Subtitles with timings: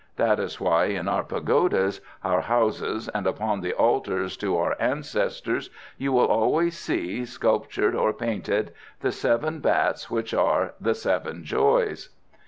[0.15, 5.69] That is why in our pagodas, our houses and upon the altars to our ancestors
[5.95, 12.09] you will always see, sculptured or painted, the seven bats which are 'The Seven Joys.'